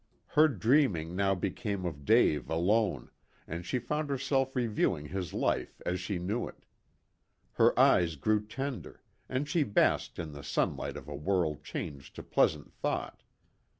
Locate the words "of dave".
1.85-2.49